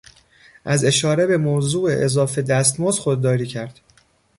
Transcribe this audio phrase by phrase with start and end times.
[0.65, 3.79] از اشاره به موضوع اضافه دستمزد خودداری کرد.